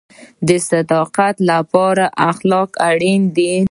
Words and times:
د 0.47 0.49
صداقت 0.69 1.35
لپاره 1.49 2.05
اخلاق 2.31 2.69
اړین 2.89 3.21
دي 3.35 3.53